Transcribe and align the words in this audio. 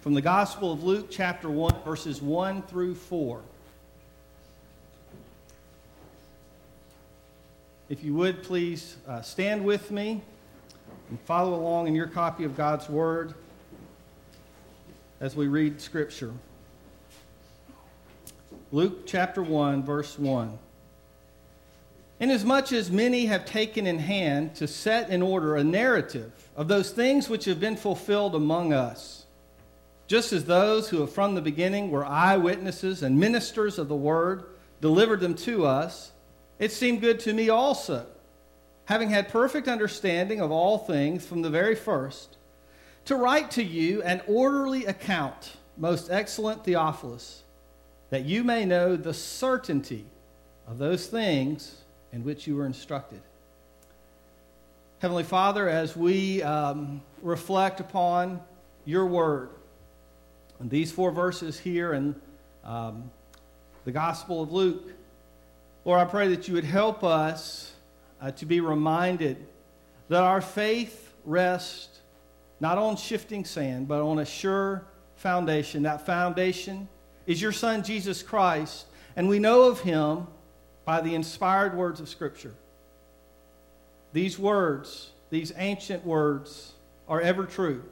from 0.00 0.14
the 0.14 0.20
Gospel 0.20 0.72
of 0.72 0.84
Luke, 0.84 1.08
chapter 1.10 1.48
1, 1.48 1.82
verses 1.84 2.20
1 2.20 2.62
through 2.62 2.94
4. 2.94 3.40
If 7.88 8.02
you 8.02 8.14
would 8.14 8.42
please 8.42 8.96
uh, 9.06 9.22
stand 9.22 9.64
with 9.64 9.90
me 9.90 10.22
and 11.10 11.20
follow 11.20 11.54
along 11.54 11.86
in 11.86 11.94
your 11.94 12.06
copy 12.06 12.44
of 12.44 12.56
God's 12.56 12.88
Word 12.88 13.34
as 15.20 15.36
we 15.36 15.46
read 15.48 15.80
Scripture. 15.80 16.32
Luke 18.72 19.06
chapter 19.06 19.42
1, 19.42 19.82
verse 19.84 20.18
1. 20.18 20.58
Inasmuch 22.20 22.72
as 22.72 22.90
many 22.90 23.26
have 23.26 23.44
taken 23.44 23.86
in 23.86 23.98
hand 23.98 24.54
to 24.56 24.66
set 24.66 25.10
in 25.10 25.20
order 25.20 25.56
a 25.56 25.64
narrative 25.64 26.32
of 26.56 26.68
those 26.68 26.90
things 26.90 27.28
which 27.28 27.44
have 27.44 27.60
been 27.60 27.76
fulfilled 27.76 28.34
among 28.34 28.72
us, 28.72 29.23
just 30.06 30.32
as 30.32 30.44
those 30.44 30.88
who 30.88 31.06
from 31.06 31.34
the 31.34 31.40
beginning 31.40 31.90
were 31.90 32.04
eyewitnesses 32.04 33.02
and 33.02 33.18
ministers 33.18 33.78
of 33.78 33.88
the 33.88 33.96
word 33.96 34.44
delivered 34.80 35.20
them 35.20 35.34
to 35.34 35.66
us, 35.66 36.12
it 36.58 36.72
seemed 36.72 37.00
good 37.00 37.20
to 37.20 37.32
me 37.32 37.48
also, 37.48 38.06
having 38.84 39.10
had 39.10 39.28
perfect 39.28 39.66
understanding 39.66 40.40
of 40.40 40.50
all 40.50 40.78
things 40.78 41.26
from 41.26 41.42
the 41.42 41.50
very 41.50 41.74
first, 41.74 42.36
to 43.06 43.16
write 43.16 43.50
to 43.52 43.62
you 43.62 44.02
an 44.02 44.22
orderly 44.26 44.84
account, 44.86 45.56
most 45.76 46.10
excellent 46.10 46.64
Theophilus, 46.64 47.42
that 48.10 48.24
you 48.24 48.44
may 48.44 48.64
know 48.64 48.96
the 48.96 49.14
certainty 49.14 50.04
of 50.66 50.78
those 50.78 51.06
things 51.06 51.82
in 52.12 52.24
which 52.24 52.46
you 52.46 52.56
were 52.56 52.66
instructed. 52.66 53.20
Heavenly 55.00 55.24
Father, 55.24 55.68
as 55.68 55.96
we 55.96 56.42
um, 56.42 57.02
reflect 57.20 57.80
upon 57.80 58.40
your 58.84 59.06
word, 59.06 59.50
and 60.64 60.70
these 60.70 60.90
four 60.90 61.10
verses 61.10 61.58
here 61.58 61.92
in 61.92 62.16
um, 62.64 63.10
the 63.84 63.92
Gospel 63.92 64.42
of 64.42 64.50
Luke, 64.50 64.94
Lord, 65.84 66.00
I 66.00 66.06
pray 66.06 66.28
that 66.28 66.48
you 66.48 66.54
would 66.54 66.64
help 66.64 67.04
us 67.04 67.74
uh, 68.18 68.30
to 68.30 68.46
be 68.46 68.60
reminded 68.60 69.46
that 70.08 70.22
our 70.22 70.40
faith 70.40 71.12
rests 71.26 72.00
not 72.60 72.78
on 72.78 72.96
shifting 72.96 73.44
sand, 73.44 73.88
but 73.88 74.00
on 74.00 74.20
a 74.20 74.24
sure 74.24 74.86
foundation. 75.16 75.82
That 75.82 76.06
foundation 76.06 76.88
is 77.26 77.42
your 77.42 77.52
Son, 77.52 77.82
Jesus 77.82 78.22
Christ, 78.22 78.86
and 79.16 79.28
we 79.28 79.38
know 79.38 79.64
of 79.64 79.80
him 79.80 80.28
by 80.86 81.02
the 81.02 81.14
inspired 81.14 81.76
words 81.76 82.00
of 82.00 82.08
Scripture. 82.08 82.54
These 84.14 84.38
words, 84.38 85.10
these 85.28 85.52
ancient 85.58 86.06
words, 86.06 86.72
are 87.06 87.20
ever 87.20 87.44
true, 87.44 87.84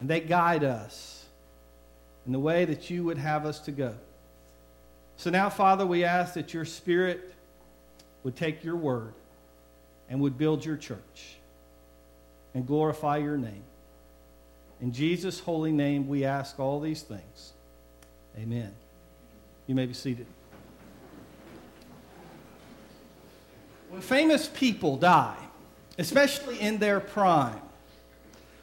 and 0.00 0.10
they 0.10 0.18
guide 0.18 0.64
us 0.64 1.15
in 2.26 2.32
the 2.32 2.38
way 2.38 2.64
that 2.64 2.90
you 2.90 3.04
would 3.04 3.18
have 3.18 3.46
us 3.46 3.60
to 3.60 3.72
go. 3.72 3.94
So 5.16 5.30
now, 5.30 5.48
Father, 5.48 5.86
we 5.86 6.04
ask 6.04 6.34
that 6.34 6.52
your 6.52 6.64
Spirit 6.64 7.32
would 8.22 8.36
take 8.36 8.64
your 8.64 8.76
word 8.76 9.14
and 10.10 10.20
would 10.20 10.36
build 10.36 10.64
your 10.64 10.76
church 10.76 11.36
and 12.54 12.66
glorify 12.66 13.18
your 13.18 13.38
name. 13.38 13.62
In 14.80 14.92
Jesus' 14.92 15.40
holy 15.40 15.72
name, 15.72 16.06
we 16.06 16.24
ask 16.24 16.58
all 16.58 16.80
these 16.80 17.02
things. 17.02 17.52
Amen. 18.36 18.72
You 19.66 19.74
may 19.74 19.86
be 19.86 19.94
seated. 19.94 20.26
When 23.88 24.02
famous 24.02 24.48
people 24.48 24.96
die, 24.96 25.38
especially 25.96 26.60
in 26.60 26.78
their 26.78 27.00
prime, 27.00 27.60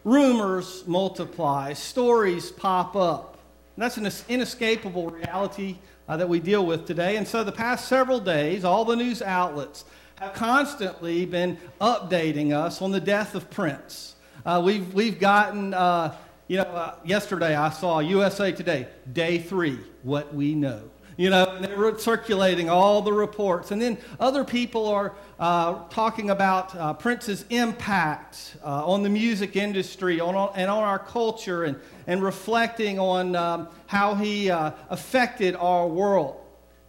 rumors 0.03 0.83
multiply, 0.85 1.73
stories 1.73 2.51
pop 2.51 2.95
up. 2.95 3.32
And 3.75 3.83
that's 3.83 3.97
an 3.97 4.09
inescapable 4.29 5.09
reality 5.09 5.77
uh, 6.07 6.17
that 6.17 6.29
we 6.29 6.39
deal 6.39 6.65
with 6.65 6.85
today. 6.85 7.17
And 7.17 7.27
so, 7.27 7.43
the 7.43 7.51
past 7.51 7.87
several 7.87 8.19
days, 8.19 8.63
all 8.63 8.85
the 8.85 8.95
news 8.95 9.21
outlets 9.21 9.85
have 10.15 10.33
constantly 10.33 11.25
been 11.25 11.57
updating 11.81 12.53
us 12.53 12.81
on 12.81 12.91
the 12.91 12.99
death 12.99 13.35
of 13.35 13.49
Prince. 13.49 14.15
Uh, 14.45 14.61
we've, 14.63 14.93
we've 14.93 15.19
gotten, 15.19 15.73
uh, 15.73 16.15
you 16.47 16.57
know, 16.57 16.63
uh, 16.63 16.95
yesterday 17.03 17.55
I 17.55 17.69
saw 17.69 17.99
USA 17.99 18.51
Today, 18.51 18.87
day 19.11 19.39
three, 19.39 19.79
what 20.03 20.33
we 20.35 20.53
know. 20.53 20.83
You 21.15 21.29
know, 21.29 21.59
they're 21.59 21.97
circulating 21.99 22.69
all 22.69 23.01
the 23.01 23.13
reports. 23.13 23.71
And 23.71 23.81
then 23.81 23.97
other 24.19 24.43
people 24.43 24.87
are 24.87 25.13
uh, 25.39 25.87
talking 25.89 26.31
about 26.31 26.75
uh, 26.75 26.93
Prince's 26.93 27.45
impact 27.49 28.55
uh, 28.63 28.85
on 28.85 29.03
the 29.03 29.09
music 29.09 29.55
industry 29.55 30.19
on, 30.19 30.51
and 30.55 30.71
on 30.71 30.83
our 30.83 30.99
culture 30.99 31.65
and, 31.65 31.79
and 32.07 32.23
reflecting 32.23 32.99
on 32.99 33.35
um, 33.35 33.67
how 33.85 34.15
he 34.15 34.49
uh, 34.49 34.71
affected 34.89 35.55
our 35.55 35.87
world. 35.87 36.39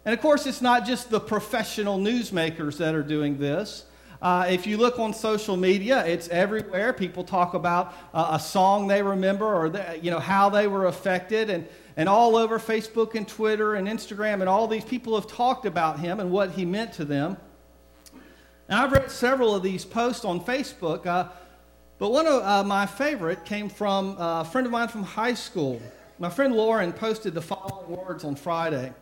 And 0.05 0.13
of 0.13 0.21
course, 0.21 0.45
it's 0.47 0.61
not 0.61 0.85
just 0.85 1.09
the 1.09 1.19
professional 1.19 1.99
newsmakers 1.99 2.77
that 2.77 2.95
are 2.95 3.03
doing 3.03 3.37
this. 3.37 3.85
Uh, 4.21 4.47
if 4.49 4.65
you 4.65 4.77
look 4.77 4.97
on 4.97 5.13
social 5.13 5.57
media, 5.57 6.03
it's 6.05 6.27
everywhere. 6.29 6.93
People 6.93 7.23
talk 7.23 7.53
about 7.53 7.93
uh, 8.13 8.29
a 8.31 8.39
song 8.39 8.87
they 8.87 9.03
remember 9.03 9.45
or 9.45 9.67
you 10.01 10.09
know 10.09 10.19
how 10.19 10.49
they 10.49 10.67
were 10.67 10.85
affected, 10.87 11.49
and 11.49 11.67
and 11.97 12.09
all 12.09 12.35
over 12.35 12.59
Facebook 12.59 13.15
and 13.15 13.27
Twitter 13.27 13.75
and 13.75 13.87
Instagram, 13.87 14.41
and 14.41 14.49
all 14.49 14.67
these 14.67 14.83
people 14.83 15.15
have 15.15 15.27
talked 15.27 15.65
about 15.65 15.99
him 15.99 16.19
and 16.19 16.31
what 16.31 16.51
he 16.51 16.65
meant 16.65 16.93
to 16.93 17.05
them. 17.05 17.37
And 18.67 18.79
I've 18.79 18.91
read 18.91 19.09
several 19.11 19.55
of 19.55 19.63
these 19.63 19.85
posts 19.85 20.25
on 20.25 20.41
Facebook, 20.41 21.05
uh, 21.05 21.29
but 21.97 22.11
one 22.11 22.27
of 22.27 22.43
uh, 22.43 22.63
my 22.63 22.85
favorite 22.85 23.45
came 23.45 23.69
from 23.69 24.17
uh, 24.19 24.41
a 24.41 24.45
friend 24.45 24.65
of 24.65 24.71
mine 24.71 24.87
from 24.87 25.03
high 25.03 25.35
school. 25.35 25.81
My 26.19 26.29
friend 26.29 26.53
Lauren 26.55 26.91
posted 26.91 27.33
the 27.33 27.41
following 27.41 27.95
words 27.95 28.23
on 28.23 28.35
Friday. 28.35 28.93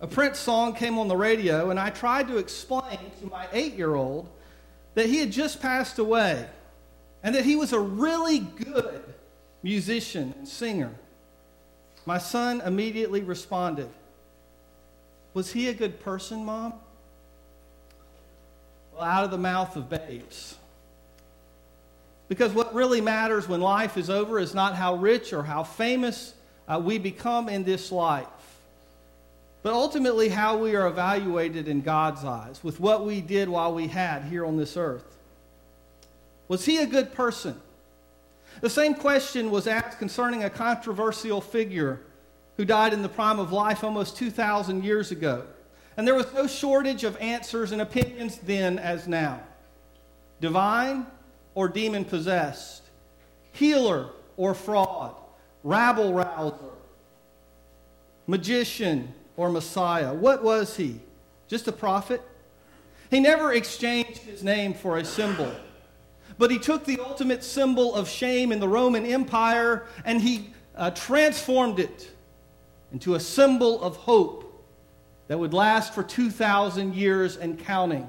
A 0.00 0.06
Prince 0.06 0.38
song 0.38 0.74
came 0.74 0.98
on 0.98 1.08
the 1.08 1.16
radio, 1.16 1.70
and 1.70 1.80
I 1.80 1.90
tried 1.90 2.28
to 2.28 2.36
explain 2.36 2.98
to 3.20 3.26
my 3.26 3.46
eight 3.52 3.74
year 3.74 3.94
old 3.94 4.28
that 4.94 5.06
he 5.06 5.18
had 5.18 5.30
just 5.30 5.60
passed 5.60 5.98
away 5.98 6.46
and 7.22 7.34
that 7.34 7.44
he 7.44 7.56
was 7.56 7.72
a 7.72 7.80
really 7.80 8.40
good 8.40 9.02
musician 9.62 10.34
and 10.38 10.46
singer. 10.46 10.94
My 12.06 12.18
son 12.18 12.60
immediately 12.60 13.22
responded, 13.22 13.88
Was 15.34 15.52
he 15.52 15.68
a 15.68 15.74
good 15.74 16.00
person, 16.00 16.44
Mom? 16.44 16.72
Well, 18.94 19.02
out 19.02 19.24
of 19.24 19.32
the 19.32 19.38
mouth 19.38 19.76
of 19.76 19.90
babes. 19.90 20.54
Because 22.28 22.52
what 22.52 22.74
really 22.74 23.00
matters 23.00 23.48
when 23.48 23.60
life 23.60 23.96
is 23.96 24.08
over 24.08 24.38
is 24.38 24.54
not 24.54 24.74
how 24.74 24.94
rich 24.94 25.32
or 25.32 25.42
how 25.42 25.64
famous 25.64 26.34
uh, 26.68 26.80
we 26.82 26.98
become 26.98 27.48
in 27.48 27.64
this 27.64 27.92
life, 27.92 28.26
but 29.62 29.72
ultimately 29.72 30.28
how 30.28 30.56
we 30.58 30.74
are 30.74 30.86
evaluated 30.86 31.68
in 31.68 31.82
God's 31.82 32.24
eyes 32.24 32.62
with 32.64 32.80
what 32.80 33.04
we 33.04 33.20
did 33.20 33.48
while 33.48 33.74
we 33.74 33.86
had 33.88 34.22
here 34.24 34.44
on 34.44 34.56
this 34.56 34.76
earth. 34.76 35.16
Was 36.48 36.64
he 36.64 36.78
a 36.78 36.86
good 36.86 37.12
person? 37.12 37.60
The 38.60 38.70
same 38.70 38.94
question 38.94 39.50
was 39.50 39.66
asked 39.66 39.98
concerning 39.98 40.44
a 40.44 40.50
controversial 40.50 41.40
figure 41.40 42.00
who 42.56 42.64
died 42.64 42.92
in 42.92 43.02
the 43.02 43.08
prime 43.08 43.38
of 43.38 43.52
life 43.52 43.84
almost 43.84 44.16
2,000 44.16 44.82
years 44.82 45.10
ago. 45.10 45.44
And 45.96 46.06
there 46.06 46.14
was 46.14 46.32
no 46.32 46.46
shortage 46.46 47.04
of 47.04 47.16
answers 47.18 47.72
and 47.72 47.80
opinions 47.80 48.38
then 48.38 48.78
as 48.78 49.06
now 49.08 49.40
divine 50.40 51.06
or 51.54 51.66
demon 51.68 52.04
possessed, 52.04 52.82
healer 53.52 54.10
or 54.36 54.54
fraud, 54.54 55.14
rabble 55.62 56.12
rouser, 56.12 56.74
magician 58.26 59.14
or 59.36 59.48
Messiah. 59.48 60.12
What 60.12 60.42
was 60.42 60.76
he? 60.76 61.00
Just 61.48 61.68
a 61.68 61.72
prophet? 61.72 62.20
He 63.10 63.20
never 63.20 63.52
exchanged 63.52 64.18
his 64.18 64.42
name 64.42 64.74
for 64.74 64.98
a 64.98 65.04
symbol. 65.04 65.50
But 66.38 66.50
he 66.50 66.58
took 66.58 66.84
the 66.84 67.00
ultimate 67.00 67.42
symbol 67.42 67.94
of 67.94 68.08
shame 68.08 68.52
in 68.52 68.60
the 68.60 68.68
Roman 68.68 69.06
Empire 69.06 69.86
and 70.04 70.20
he 70.20 70.52
uh, 70.74 70.90
transformed 70.90 71.78
it 71.78 72.10
into 72.92 73.14
a 73.14 73.20
symbol 73.20 73.82
of 73.82 73.96
hope 73.96 74.42
that 75.28 75.38
would 75.38 75.54
last 75.54 75.94
for 75.94 76.02
2,000 76.02 76.94
years 76.94 77.36
and 77.36 77.58
counting 77.58 78.08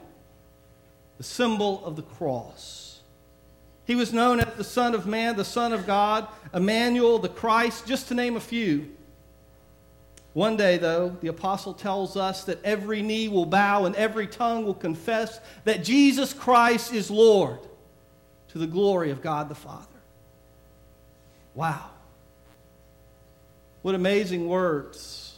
the 1.17 1.23
symbol 1.23 1.83
of 1.83 1.95
the 1.95 2.03
cross. 2.03 2.99
He 3.85 3.95
was 3.95 4.13
known 4.13 4.39
as 4.39 4.53
the 4.55 4.63
Son 4.63 4.93
of 4.93 5.07
Man, 5.07 5.35
the 5.35 5.45
Son 5.45 5.73
of 5.73 5.87
God, 5.87 6.27
Emmanuel, 6.53 7.19
the 7.19 7.29
Christ, 7.29 7.87
just 7.87 8.09
to 8.09 8.13
name 8.13 8.35
a 8.35 8.39
few. 8.41 8.91
One 10.33 10.57
day, 10.57 10.77
though, 10.77 11.17
the 11.21 11.29
apostle 11.29 11.73
tells 11.73 12.15
us 12.15 12.43
that 12.43 12.63
every 12.63 13.01
knee 13.01 13.27
will 13.27 13.45
bow 13.45 13.85
and 13.85 13.95
every 13.95 14.27
tongue 14.27 14.65
will 14.65 14.75
confess 14.75 15.39
that 15.63 15.83
Jesus 15.83 16.33
Christ 16.33 16.93
is 16.93 17.09
Lord 17.09 17.59
to 18.57 18.65
the 18.65 18.71
glory 18.71 19.11
of 19.11 19.21
God 19.21 19.49
the 19.49 19.55
Father. 19.55 19.85
Wow. 21.53 21.91
What 23.83 23.93
amazing 23.93 24.47
words 24.47 25.37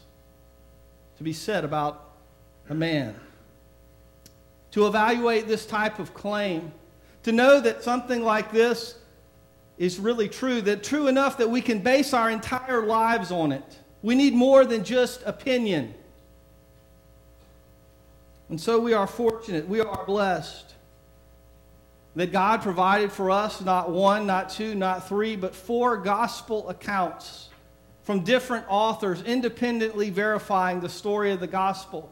to 1.18 1.24
be 1.24 1.34
said 1.34 1.66
about 1.66 2.12
a 2.70 2.74
man. 2.74 3.14
To 4.72 4.88
evaluate 4.88 5.48
this 5.48 5.66
type 5.66 6.00
of 6.00 6.14
claim, 6.14 6.72
to 7.24 7.34
know 7.34 7.60
that 7.60 7.84
something 7.84 8.24
like 8.24 8.54
this 8.54 8.96
is 9.78 10.00
really 10.00 10.30
true, 10.30 10.62
that 10.62 10.82
true 10.82 11.08
enough 11.08 11.38
that 11.40 11.50
we 11.50 11.62
can 11.62 11.80
base 11.80 12.14
our 12.14 12.30
entire 12.30 12.86
lives 12.86 13.32
on 13.32 13.52
it. 13.52 13.80
We 14.02 14.16
need 14.16 14.34
more 14.34 14.64
than 14.64 14.86
just 14.86 15.24
opinion. 15.26 15.94
And 18.48 18.62
so 18.62 18.80
we 18.80 18.94
are 18.94 19.08
fortunate, 19.08 19.68
we 19.68 19.82
are 19.82 20.06
blessed 20.06 20.70
that 22.20 22.34
God 22.34 22.62
provided 22.62 23.14
for 23.14 23.32
us 23.32 23.62
not 23.62 23.92
one, 23.92 24.28
not 24.28 24.50
two, 24.50 24.76
not 24.76 25.08
three, 25.08 25.38
but 25.38 25.56
four 25.56 25.96
gospel 25.96 26.68
accounts 26.68 27.48
from 28.04 28.26
different 28.26 28.66
authors 28.68 29.22
independently 29.22 30.10
verifying 30.10 30.82
the 30.82 30.90
story 30.90 31.32
of 31.32 31.40
the 31.40 31.48
gospel. 31.48 32.12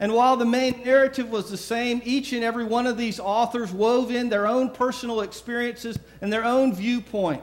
And 0.00 0.14
while 0.14 0.38
the 0.38 0.46
main 0.46 0.82
narrative 0.82 1.28
was 1.28 1.50
the 1.50 1.58
same, 1.58 2.00
each 2.06 2.32
and 2.32 2.42
every 2.42 2.64
one 2.64 2.86
of 2.86 2.96
these 2.96 3.20
authors 3.20 3.70
wove 3.70 4.10
in 4.10 4.30
their 4.30 4.46
own 4.46 4.70
personal 4.70 5.20
experiences 5.20 5.98
and 6.22 6.32
their 6.32 6.46
own 6.46 6.74
viewpoint. 6.74 7.42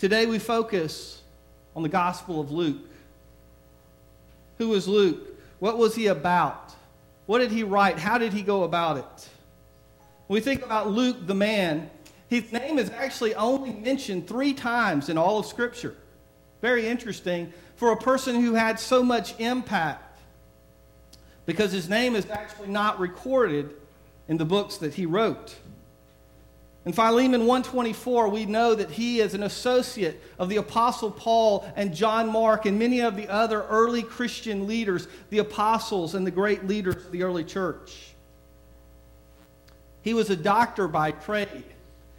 Today 0.00 0.26
we 0.26 0.40
focus 0.40 1.22
on 1.76 1.84
the 1.84 1.88
Gospel 1.88 2.40
of 2.40 2.50
Luke. 2.50 2.90
Who 4.56 4.70
was 4.70 4.88
Luke? 4.88 5.38
What 5.60 5.78
was 5.78 5.94
he 5.94 6.08
about? 6.08 6.74
What 7.26 7.38
did 7.38 7.52
he 7.52 7.62
write? 7.62 8.00
How 8.00 8.18
did 8.18 8.32
he 8.32 8.42
go 8.42 8.64
about 8.64 8.96
it? 8.96 9.28
We 10.28 10.40
think 10.40 10.62
about 10.62 10.90
Luke, 10.90 11.26
the 11.26 11.34
man, 11.34 11.90
his 12.28 12.52
name 12.52 12.78
is 12.78 12.90
actually 12.90 13.34
only 13.34 13.72
mentioned 13.72 14.28
three 14.28 14.52
times 14.52 15.08
in 15.08 15.16
all 15.16 15.38
of 15.38 15.46
Scripture. 15.46 15.96
Very 16.60 16.86
interesting 16.86 17.52
for 17.76 17.92
a 17.92 17.96
person 17.96 18.40
who 18.40 18.54
had 18.54 18.78
so 18.78 19.02
much 19.02 19.38
impact 19.40 20.20
because 21.46 21.72
his 21.72 21.88
name 21.88 22.14
is 22.14 22.28
actually 22.28 22.68
not 22.68 23.00
recorded 23.00 23.74
in 24.28 24.36
the 24.36 24.44
books 24.44 24.76
that 24.78 24.92
he 24.92 25.06
wrote. 25.06 25.56
In 26.84 26.92
Philemon 26.92 27.46
124, 27.46 28.28
we 28.28 28.44
know 28.44 28.74
that 28.74 28.90
he 28.90 29.20
is 29.20 29.32
an 29.32 29.42
associate 29.42 30.22
of 30.38 30.50
the 30.50 30.56
Apostle 30.56 31.10
Paul 31.10 31.66
and 31.76 31.94
John 31.94 32.30
Mark 32.30 32.66
and 32.66 32.78
many 32.78 33.00
of 33.00 33.16
the 33.16 33.28
other 33.28 33.62
early 33.64 34.02
Christian 34.02 34.66
leaders, 34.66 35.08
the 35.30 35.38
apostles 35.38 36.14
and 36.14 36.26
the 36.26 36.30
great 36.30 36.66
leaders 36.66 36.96
of 36.96 37.12
the 37.12 37.22
early 37.22 37.44
church. 37.44 38.07
He 40.08 40.14
was 40.14 40.30
a 40.30 40.36
doctor 40.36 40.88
by 40.88 41.10
trade. 41.10 41.64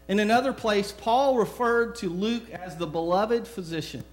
In 0.08 0.20
another 0.20 0.54
place, 0.54 0.92
Paul 0.92 1.38
referred 1.38 1.96
to 1.96 2.08
Luke 2.08 2.48
as 2.52 2.78
the 2.78 2.86
beloved 2.86 3.48
physician. 3.48 4.04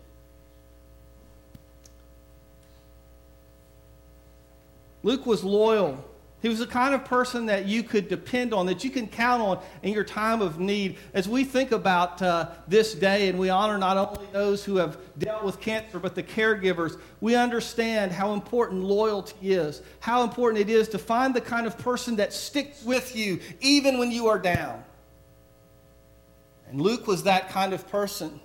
Luke 5.02 5.26
was 5.26 5.44
loyal. 5.44 6.02
He 6.42 6.50
was 6.50 6.58
the 6.58 6.66
kind 6.66 6.94
of 6.94 7.04
person 7.04 7.46
that 7.46 7.64
you 7.64 7.82
could 7.82 8.08
depend 8.08 8.52
on, 8.52 8.66
that 8.66 8.84
you 8.84 8.90
can 8.90 9.08
count 9.08 9.42
on 9.42 9.58
in 9.82 9.92
your 9.94 10.04
time 10.04 10.42
of 10.42 10.60
need. 10.60 10.96
As 11.14 11.28
we 11.28 11.44
think 11.44 11.72
about 11.72 12.20
uh, 12.20 12.50
this 12.68 12.94
day 12.94 13.28
and 13.28 13.38
we 13.38 13.48
honor 13.48 13.78
not 13.78 13.96
only 13.96 14.28
those 14.32 14.62
who 14.62 14.76
have 14.76 14.98
dealt 15.18 15.44
with 15.44 15.60
cancer, 15.60 15.98
but 15.98 16.14
the 16.14 16.22
caregivers, 16.22 17.00
we 17.20 17.34
understand 17.34 18.12
how 18.12 18.34
important 18.34 18.84
loyalty 18.84 19.52
is, 19.54 19.80
how 20.00 20.22
important 20.22 20.60
it 20.60 20.70
is 20.70 20.88
to 20.88 20.98
find 20.98 21.34
the 21.34 21.40
kind 21.40 21.66
of 21.66 21.78
person 21.78 22.16
that 22.16 22.32
sticks 22.32 22.84
with 22.84 23.16
you 23.16 23.40
even 23.60 23.98
when 23.98 24.10
you 24.10 24.28
are 24.28 24.38
down. 24.38 24.84
And 26.68 26.80
Luke 26.80 27.06
was 27.06 27.22
that 27.22 27.48
kind 27.48 27.72
of 27.72 27.88
person. 27.88 28.40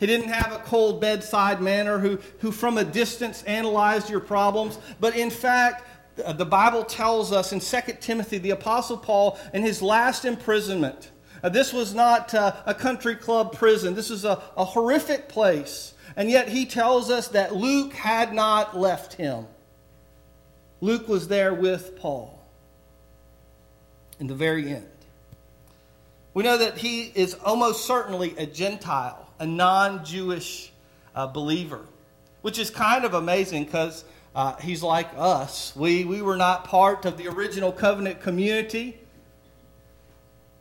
He 0.00 0.06
didn't 0.06 0.28
have 0.28 0.52
a 0.52 0.58
cold 0.58 1.00
bedside 1.00 1.60
manner 1.60 1.98
who, 1.98 2.18
who 2.40 2.52
from 2.52 2.78
a 2.78 2.84
distance 2.84 3.42
analyzed 3.44 4.10
your 4.10 4.20
problems, 4.20 4.78
but 5.00 5.16
in 5.16 5.30
fact, 5.30 5.86
the 6.16 6.46
Bible 6.46 6.84
tells 6.84 7.32
us 7.32 7.52
in 7.52 7.60
2 7.60 7.94
Timothy, 8.00 8.38
the 8.38 8.50
Apostle 8.50 8.96
Paul, 8.96 9.38
in 9.52 9.62
his 9.62 9.82
last 9.82 10.24
imprisonment, 10.24 11.10
uh, 11.42 11.48
this 11.48 11.72
was 11.72 11.94
not 11.94 12.32
uh, 12.34 12.54
a 12.66 12.74
country 12.74 13.16
club 13.16 13.52
prison, 13.52 13.94
this 13.94 14.10
is 14.10 14.24
a, 14.24 14.42
a 14.56 14.64
horrific 14.64 15.28
place. 15.28 15.94
And 16.16 16.30
yet 16.30 16.48
he 16.48 16.64
tells 16.64 17.10
us 17.10 17.28
that 17.28 17.54
Luke 17.54 17.92
had 17.92 18.32
not 18.32 18.78
left 18.78 19.14
him. 19.14 19.46
Luke 20.80 21.08
was 21.08 21.28
there 21.28 21.52
with 21.52 21.98
Paul 21.98 22.40
in 24.20 24.26
the 24.26 24.34
very 24.34 24.68
end. 24.68 24.86
We 26.34 26.44
know 26.44 26.58
that 26.58 26.78
he 26.78 27.12
is 27.14 27.34
almost 27.34 27.84
certainly 27.84 28.34
a 28.36 28.46
Gentile, 28.46 29.28
a 29.38 29.46
non 29.46 30.04
Jewish 30.04 30.72
uh, 31.14 31.26
believer, 31.26 31.80
which 32.42 32.58
is 32.58 32.70
kind 32.70 33.04
of 33.04 33.14
amazing 33.14 33.64
because 33.64 34.04
uh, 34.34 34.56
he's 34.56 34.82
like 34.82 35.10
us. 35.16 35.74
We, 35.76 36.04
we 36.04 36.20
were 36.20 36.36
not 36.36 36.64
part 36.64 37.04
of 37.04 37.16
the 37.16 37.28
original 37.28 37.70
covenant 37.70 38.20
community, 38.20 38.98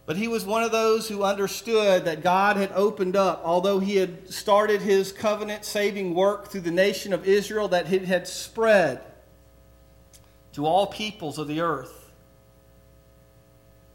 but 0.06 0.16
he 0.16 0.28
was 0.28 0.46
one 0.46 0.64
of 0.64 0.72
those 0.72 1.08
who 1.08 1.24
understood 1.24 2.06
that 2.06 2.22
God 2.22 2.58
had 2.58 2.72
opened 2.74 3.16
up, 3.16 3.42
although 3.44 3.80
he 3.80 3.96
had 3.96 4.32
started 4.32 4.82
his 4.82 5.12
covenant 5.12 5.66
saving 5.66 6.14
work 6.14 6.50
through 6.50 6.62
the 6.62 6.72
nation 6.72 7.14
of 7.14 7.26
Israel, 7.26 7.70
that 7.70 7.92
it 7.92 8.06
had 8.06 8.28
spread 8.28 9.02
to 10.54 10.66
all 10.66 10.88
peoples 10.88 11.40
of 11.40 11.48
the 11.48 11.62
earth. 11.62 12.12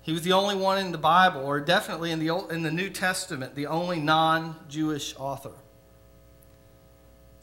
He 0.02 0.12
was 0.12 0.22
the 0.22 0.32
only 0.32 0.56
one 0.56 0.78
in 0.78 0.90
the 0.90 0.98
Bible, 0.98 1.42
or 1.42 1.60
definitely 1.60 2.10
in 2.10 2.18
the, 2.18 2.34
in 2.48 2.62
the 2.62 2.70
New 2.70 2.88
Testament, 2.88 3.54
the 3.54 3.66
only 3.66 4.00
non 4.00 4.56
Jewish 4.68 5.14
author. 5.18 5.52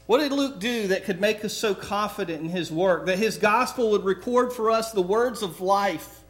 What 0.06 0.18
did 0.18 0.32
Luke 0.32 0.60
do 0.60 0.88
that 0.88 1.04
could 1.04 1.20
make 1.20 1.44
us 1.44 1.52
so 1.52 1.74
confident 1.74 2.40
in 2.40 2.48
his 2.48 2.70
work? 2.70 3.06
That 3.06 3.18
his 3.18 3.38
gospel 3.38 3.90
would 3.90 4.04
record 4.04 4.52
for 4.52 4.70
us 4.70 4.92
the 4.92 5.02
words 5.02 5.42
of 5.42 5.60
life 5.60 6.22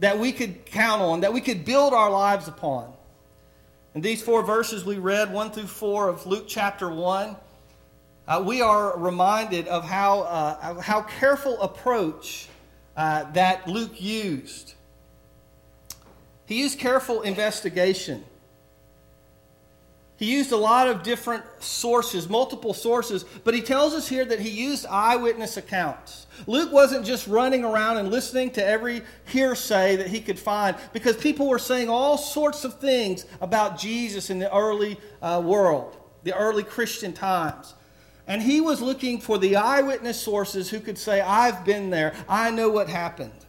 that 0.00 0.18
we 0.18 0.32
could 0.32 0.66
count 0.66 1.00
on, 1.00 1.20
that 1.20 1.32
we 1.32 1.40
could 1.40 1.64
build 1.64 1.92
our 1.92 2.10
lives 2.10 2.48
upon. 2.48 2.92
In 3.94 4.00
these 4.00 4.22
four 4.22 4.42
verses 4.42 4.84
we 4.84 4.98
read, 4.98 5.32
1 5.32 5.50
through 5.52 5.66
4 5.66 6.08
of 6.08 6.26
Luke 6.26 6.46
chapter 6.48 6.90
1, 6.90 7.36
uh, 8.26 8.42
we 8.44 8.62
are 8.62 8.98
reminded 8.98 9.68
of 9.68 9.84
how, 9.84 10.20
uh, 10.20 10.80
how 10.80 11.02
careful 11.02 11.60
approach 11.60 12.48
uh, 12.96 13.30
that 13.32 13.68
Luke 13.68 14.00
used. 14.00 14.74
He 16.46 16.60
used 16.60 16.78
careful 16.78 17.22
investigation. 17.22 18.24
He 20.20 20.30
used 20.30 20.52
a 20.52 20.56
lot 20.56 20.86
of 20.86 21.02
different 21.02 21.44
sources, 21.60 22.28
multiple 22.28 22.74
sources, 22.74 23.24
but 23.42 23.54
he 23.54 23.62
tells 23.62 23.94
us 23.94 24.06
here 24.06 24.26
that 24.26 24.38
he 24.38 24.50
used 24.50 24.84
eyewitness 24.84 25.56
accounts. 25.56 26.26
Luke 26.46 26.70
wasn't 26.70 27.06
just 27.06 27.26
running 27.26 27.64
around 27.64 27.96
and 27.96 28.10
listening 28.10 28.50
to 28.50 28.64
every 28.64 29.00
hearsay 29.24 29.96
that 29.96 30.08
he 30.08 30.20
could 30.20 30.38
find 30.38 30.76
because 30.92 31.16
people 31.16 31.48
were 31.48 31.58
saying 31.58 31.88
all 31.88 32.18
sorts 32.18 32.64
of 32.66 32.78
things 32.78 33.24
about 33.40 33.78
Jesus 33.78 34.28
in 34.28 34.38
the 34.38 34.54
early 34.54 35.00
uh, 35.22 35.40
world, 35.42 35.96
the 36.22 36.36
early 36.36 36.64
Christian 36.64 37.14
times. 37.14 37.72
And 38.26 38.42
he 38.42 38.60
was 38.60 38.82
looking 38.82 39.20
for 39.20 39.38
the 39.38 39.56
eyewitness 39.56 40.20
sources 40.20 40.68
who 40.68 40.80
could 40.80 40.98
say, 40.98 41.22
I've 41.22 41.64
been 41.64 41.88
there, 41.88 42.14
I 42.28 42.50
know 42.50 42.68
what 42.68 42.90
happened. 42.90 43.39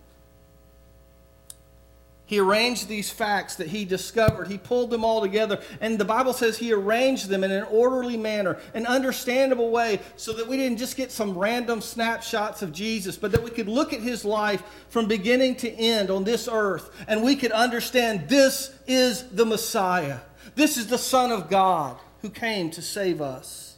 He 2.32 2.40
arranged 2.40 2.88
these 2.88 3.12
facts 3.12 3.58
that 3.58 3.68
he 3.68 3.84
discovered. 3.84 4.48
He 4.48 4.58
pulled 4.58 4.90
them 4.90 5.04
all 5.04 5.20
together. 5.20 5.60
And 5.82 6.00
the 6.00 6.06
Bible 6.06 6.32
says 6.32 6.58
he 6.58 6.72
arranged 6.72 7.28
them 7.28 7.44
in 7.44 7.52
an 7.52 7.66
orderly 7.66 8.16
manner, 8.16 8.58
an 8.74 8.86
understandable 8.86 9.70
way, 9.70 10.00
so 10.16 10.32
that 10.32 10.48
we 10.48 10.56
didn't 10.56 10.78
just 10.78 10.96
get 10.96 11.12
some 11.12 11.38
random 11.38 11.82
snapshots 11.82 12.62
of 12.62 12.72
Jesus, 12.72 13.18
but 13.18 13.34
that 13.34 13.44
we 13.44 13.50
could 13.50 13.68
look 13.68 13.92
at 13.92 14.00
his 14.00 14.24
life 14.24 14.64
from 14.88 15.10
beginning 15.10 15.58
to 15.58 15.70
end 15.72 16.10
on 16.10 16.24
this 16.24 16.48
earth 16.50 16.90
and 17.06 17.22
we 17.22 17.36
could 17.36 17.52
understand 17.52 18.30
this 18.30 18.74
is 18.88 19.28
the 19.28 19.46
Messiah. 19.46 20.20
This 20.56 20.78
is 20.78 20.88
the 20.88 20.98
Son 20.98 21.34
of 21.34 21.50
God 21.50 21.98
who 22.22 22.30
came 22.30 22.72
to 22.72 22.82
save 22.82 23.22
us. 23.22 23.78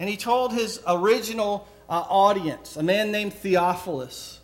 And 0.00 0.10
he 0.10 0.16
told 0.16 0.52
his 0.52 0.80
original 0.88 1.68
uh, 1.88 2.02
audience, 2.08 2.76
a 2.76 2.82
man 2.82 3.12
named 3.12 3.32
Theophilus, 3.32 4.40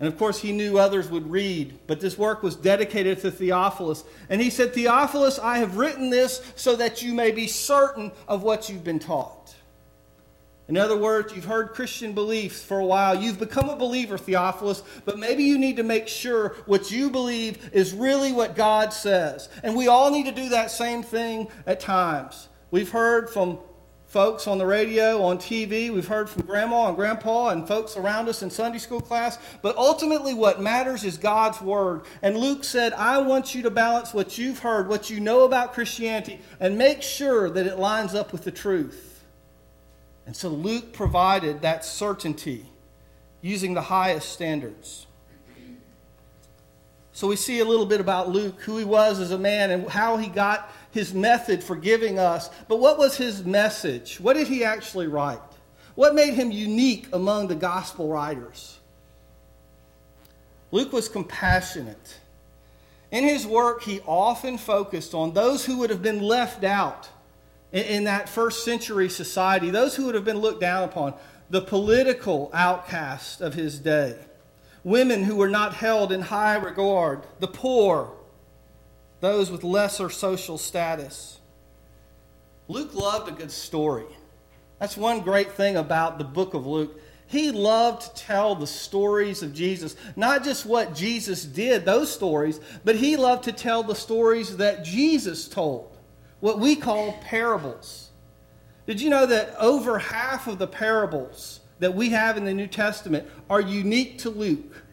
and 0.00 0.06
of 0.06 0.16
course, 0.16 0.40
he 0.40 0.52
knew 0.52 0.78
others 0.78 1.08
would 1.08 1.28
read, 1.28 1.76
but 1.88 2.00
this 2.00 2.16
work 2.16 2.42
was 2.42 2.54
dedicated 2.54 3.20
to 3.20 3.32
Theophilus. 3.32 4.04
And 4.28 4.40
he 4.40 4.48
said, 4.48 4.72
Theophilus, 4.72 5.40
I 5.40 5.58
have 5.58 5.76
written 5.76 6.08
this 6.08 6.40
so 6.54 6.76
that 6.76 7.02
you 7.02 7.14
may 7.14 7.32
be 7.32 7.48
certain 7.48 8.12
of 8.28 8.44
what 8.44 8.68
you've 8.68 8.84
been 8.84 9.00
taught. 9.00 9.56
In 10.68 10.76
other 10.76 10.96
words, 10.96 11.34
you've 11.34 11.46
heard 11.46 11.70
Christian 11.70 12.12
beliefs 12.12 12.62
for 12.62 12.78
a 12.78 12.84
while. 12.84 13.20
You've 13.20 13.38
become 13.38 13.70
a 13.70 13.76
believer, 13.76 14.18
Theophilus, 14.18 14.82
but 15.04 15.18
maybe 15.18 15.42
you 15.42 15.58
need 15.58 15.78
to 15.78 15.82
make 15.82 16.06
sure 16.06 16.50
what 16.66 16.90
you 16.90 17.10
believe 17.10 17.70
is 17.72 17.94
really 17.94 18.32
what 18.32 18.54
God 18.54 18.92
says. 18.92 19.48
And 19.64 19.74
we 19.74 19.88
all 19.88 20.10
need 20.10 20.26
to 20.26 20.32
do 20.32 20.50
that 20.50 20.70
same 20.70 21.02
thing 21.02 21.48
at 21.66 21.80
times. 21.80 22.48
We've 22.70 22.90
heard 22.90 23.30
from 23.30 23.58
folks 24.08 24.46
on 24.46 24.56
the 24.56 24.66
radio, 24.66 25.22
on 25.22 25.38
TV. 25.38 25.92
We've 25.92 26.08
heard 26.08 26.28
from 26.28 26.42
grandma 26.42 26.88
and 26.88 26.96
grandpa 26.96 27.50
and 27.50 27.68
folks 27.68 27.96
around 27.96 28.28
us 28.28 28.42
in 28.42 28.50
Sunday 28.50 28.78
school 28.78 29.00
class. 29.00 29.38
But 29.62 29.76
ultimately, 29.76 30.34
what 30.34 30.60
matters 30.60 31.04
is 31.04 31.18
God's 31.18 31.60
word. 31.60 32.02
And 32.22 32.36
Luke 32.36 32.64
said, 32.64 32.94
I 32.94 33.18
want 33.18 33.54
you 33.54 33.62
to 33.62 33.70
balance 33.70 34.12
what 34.12 34.38
you've 34.38 34.60
heard, 34.60 34.88
what 34.88 35.10
you 35.10 35.20
know 35.20 35.44
about 35.44 35.74
Christianity, 35.74 36.40
and 36.58 36.76
make 36.76 37.02
sure 37.02 37.50
that 37.50 37.66
it 37.66 37.78
lines 37.78 38.14
up 38.14 38.32
with 38.32 38.44
the 38.44 38.50
truth. 38.50 39.24
And 40.26 40.34
so 40.34 40.48
Luke 40.48 40.92
provided 40.92 41.62
that 41.62 41.84
certainty 41.84 42.66
using 43.40 43.74
the 43.74 43.82
highest 43.82 44.30
standards. 44.30 45.06
So 47.12 47.26
we 47.26 47.36
see 47.36 47.60
a 47.60 47.64
little 47.64 47.86
bit 47.86 48.00
about 48.00 48.28
Luke, 48.28 48.60
who 48.62 48.78
he 48.78 48.84
was 48.84 49.20
as 49.20 49.32
a 49.32 49.38
man, 49.38 49.70
and 49.70 49.88
how 49.88 50.18
he 50.18 50.28
got 50.28 50.70
his 50.90 51.12
method 51.14 51.62
for 51.62 51.76
giving 51.76 52.18
us. 52.18 52.50
But 52.68 52.80
what 52.80 52.98
was 52.98 53.16
his 53.16 53.44
message? 53.44 54.20
What 54.20 54.34
did 54.34 54.48
he 54.48 54.64
actually 54.64 55.06
write? 55.06 55.40
What 55.94 56.14
made 56.14 56.34
him 56.34 56.50
unique 56.50 57.08
among 57.12 57.48
the 57.48 57.54
gospel 57.54 58.08
writers? 58.08 58.78
Luke 60.70 60.92
was 60.92 61.08
compassionate. 61.08 62.18
In 63.10 63.24
his 63.24 63.46
work, 63.46 63.82
he 63.82 64.00
often 64.06 64.58
focused 64.58 65.14
on 65.14 65.32
those 65.32 65.64
who 65.64 65.78
would 65.78 65.90
have 65.90 66.02
been 66.02 66.20
left 66.20 66.62
out 66.62 67.08
in, 67.72 68.04
that 68.04 68.28
first 68.28 68.64
century 68.64 69.08
society, 69.08 69.70
those 69.70 69.96
who 69.96 70.06
would 70.06 70.14
have 70.14 70.24
been 70.24 70.38
looked 70.38 70.60
down 70.60 70.84
upon, 70.84 71.14
the 71.50 71.62
political 71.62 72.50
outcasts 72.52 73.40
of 73.40 73.54
his 73.54 73.78
day 73.78 74.16
women 74.84 75.24
who 75.24 75.36
were 75.36 75.48
not 75.48 75.74
held 75.74 76.12
in 76.12 76.22
high 76.22 76.56
regard, 76.56 77.22
the 77.40 77.48
poor, 77.48 78.10
those 79.20 79.50
with 79.50 79.64
lesser 79.64 80.10
social 80.10 80.58
status. 80.58 81.38
Luke 82.68 82.94
loved 82.94 83.28
a 83.28 83.32
good 83.32 83.50
story. 83.50 84.06
That's 84.78 84.96
one 84.96 85.20
great 85.20 85.52
thing 85.52 85.76
about 85.76 86.18
the 86.18 86.24
book 86.24 86.54
of 86.54 86.66
Luke. 86.66 87.00
He 87.26 87.50
loved 87.50 88.02
to 88.02 88.22
tell 88.22 88.54
the 88.54 88.66
stories 88.66 89.42
of 89.42 89.52
Jesus, 89.52 89.96
not 90.16 90.44
just 90.44 90.64
what 90.64 90.94
Jesus 90.94 91.44
did, 91.44 91.84
those 91.84 92.12
stories, 92.12 92.60
but 92.84 92.96
he 92.96 93.16
loved 93.16 93.44
to 93.44 93.52
tell 93.52 93.82
the 93.82 93.94
stories 93.94 94.56
that 94.56 94.84
Jesus 94.84 95.48
told, 95.48 95.96
what 96.40 96.58
we 96.58 96.76
call 96.76 97.12
parables. 97.20 98.10
Did 98.86 99.00
you 99.00 99.10
know 99.10 99.26
that 99.26 99.54
over 99.58 99.98
half 99.98 100.46
of 100.46 100.58
the 100.58 100.66
parables 100.66 101.60
that 101.78 101.94
we 101.94 102.10
have 102.10 102.36
in 102.36 102.44
the 102.44 102.54
New 102.54 102.66
Testament 102.66 103.26
are 103.48 103.60
unique 103.60 104.18
to 104.18 104.30
Luke. 104.30 104.84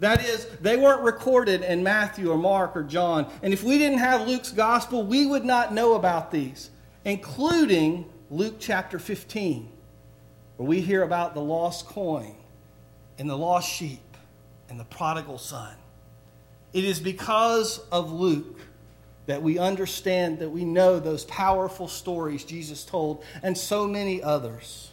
That 0.00 0.24
is, 0.24 0.46
they 0.60 0.76
weren't 0.76 1.02
recorded 1.02 1.62
in 1.62 1.82
Matthew 1.82 2.30
or 2.30 2.38
Mark 2.38 2.76
or 2.76 2.84
John. 2.84 3.30
And 3.42 3.52
if 3.52 3.64
we 3.64 3.78
didn't 3.78 3.98
have 3.98 4.28
Luke's 4.28 4.52
gospel, 4.52 5.04
we 5.04 5.26
would 5.26 5.44
not 5.44 5.74
know 5.74 5.94
about 5.94 6.30
these, 6.30 6.70
including 7.04 8.08
Luke 8.30 8.56
chapter 8.60 8.98
15, 8.98 9.68
where 10.56 10.68
we 10.68 10.80
hear 10.80 11.02
about 11.02 11.34
the 11.34 11.40
lost 11.40 11.86
coin 11.86 12.36
and 13.18 13.28
the 13.28 13.36
lost 13.36 13.68
sheep 13.68 14.16
and 14.68 14.78
the 14.78 14.84
prodigal 14.84 15.38
son. 15.38 15.74
It 16.72 16.84
is 16.84 17.00
because 17.00 17.78
of 17.90 18.12
Luke 18.12 18.60
that 19.26 19.42
we 19.42 19.58
understand, 19.58 20.38
that 20.38 20.50
we 20.50 20.64
know 20.64 20.98
those 21.00 21.24
powerful 21.24 21.88
stories 21.88 22.44
Jesus 22.44 22.84
told, 22.84 23.24
and 23.42 23.56
so 23.56 23.86
many 23.86 24.22
others. 24.22 24.92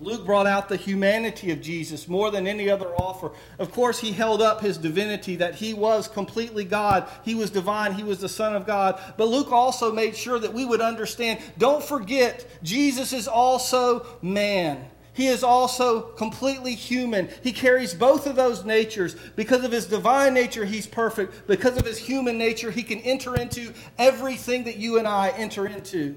Luke 0.00 0.24
brought 0.24 0.46
out 0.46 0.68
the 0.68 0.76
humanity 0.76 1.50
of 1.50 1.60
Jesus 1.60 2.06
more 2.06 2.30
than 2.30 2.46
any 2.46 2.70
other 2.70 2.88
author. 2.94 3.32
Of 3.58 3.72
course, 3.72 3.98
he 3.98 4.12
held 4.12 4.40
up 4.40 4.60
his 4.60 4.78
divinity, 4.78 5.36
that 5.36 5.56
he 5.56 5.74
was 5.74 6.06
completely 6.06 6.64
God. 6.64 7.08
He 7.24 7.34
was 7.34 7.50
divine. 7.50 7.94
He 7.94 8.04
was 8.04 8.20
the 8.20 8.28
Son 8.28 8.54
of 8.54 8.66
God. 8.66 9.00
But 9.16 9.28
Luke 9.28 9.50
also 9.50 9.92
made 9.92 10.16
sure 10.16 10.38
that 10.38 10.54
we 10.54 10.64
would 10.64 10.80
understand 10.80 11.40
don't 11.58 11.82
forget, 11.82 12.46
Jesus 12.62 13.12
is 13.12 13.26
also 13.26 14.06
man. 14.22 14.88
He 15.18 15.26
is 15.26 15.42
also 15.42 16.00
completely 16.00 16.76
human. 16.76 17.28
He 17.42 17.50
carries 17.50 17.92
both 17.92 18.28
of 18.28 18.36
those 18.36 18.64
natures. 18.64 19.16
Because 19.34 19.64
of 19.64 19.72
his 19.72 19.86
divine 19.86 20.32
nature, 20.32 20.64
he's 20.64 20.86
perfect. 20.86 21.48
Because 21.48 21.76
of 21.76 21.84
his 21.84 21.98
human 21.98 22.38
nature, 22.38 22.70
he 22.70 22.84
can 22.84 23.00
enter 23.00 23.34
into 23.34 23.72
everything 23.98 24.62
that 24.64 24.76
you 24.76 24.96
and 24.96 25.08
I 25.08 25.30
enter 25.30 25.66
into. 25.66 26.14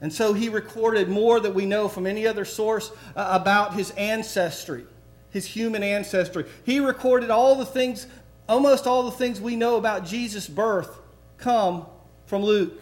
And 0.00 0.12
so 0.12 0.34
he 0.34 0.48
recorded 0.48 1.08
more 1.08 1.40
that 1.40 1.54
we 1.54 1.64
know 1.64 1.88
from 1.88 2.06
any 2.06 2.26
other 2.26 2.44
source 2.44 2.90
uh, 3.14 3.28
about 3.40 3.74
his 3.74 3.90
ancestry, 3.92 4.84
his 5.30 5.46
human 5.46 5.82
ancestry. 5.82 6.44
He 6.64 6.80
recorded 6.80 7.30
all 7.30 7.54
the 7.54 7.64
things, 7.64 8.06
almost 8.48 8.86
all 8.86 9.04
the 9.04 9.10
things 9.10 9.40
we 9.40 9.56
know 9.56 9.76
about 9.76 10.04
Jesus' 10.04 10.48
birth 10.48 10.98
come 11.38 11.86
from 12.26 12.42
Luke. 12.42 12.80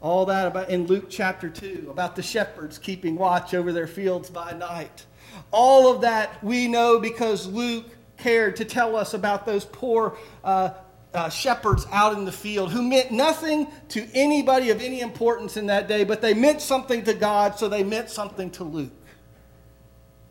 All 0.00 0.26
that 0.26 0.46
about 0.46 0.70
in 0.70 0.86
Luke 0.86 1.06
chapter 1.08 1.48
2, 1.48 1.88
about 1.90 2.16
the 2.16 2.22
shepherds 2.22 2.78
keeping 2.78 3.16
watch 3.16 3.54
over 3.54 3.72
their 3.72 3.86
fields 3.86 4.30
by 4.30 4.52
night. 4.52 5.06
All 5.50 5.92
of 5.92 6.02
that 6.02 6.42
we 6.42 6.68
know 6.68 7.00
because 7.00 7.46
Luke 7.46 7.86
cared 8.16 8.56
to 8.56 8.64
tell 8.64 8.96
us 8.96 9.14
about 9.14 9.46
those 9.46 9.64
poor 9.64 10.16
uh, 10.42 10.70
uh, 11.14 11.28
shepherds 11.28 11.86
out 11.92 12.12
in 12.12 12.24
the 12.24 12.32
field 12.32 12.72
who 12.72 12.82
meant 12.82 13.12
nothing 13.12 13.68
to 13.88 14.06
anybody 14.12 14.70
of 14.70 14.82
any 14.82 15.00
importance 15.00 15.56
in 15.56 15.66
that 15.66 15.86
day, 15.86 16.02
but 16.04 16.20
they 16.20 16.34
meant 16.34 16.60
something 16.60 17.04
to 17.04 17.14
God, 17.14 17.56
so 17.56 17.68
they 17.68 17.84
meant 17.84 18.10
something 18.10 18.50
to 18.52 18.64
Luke. 18.64 18.90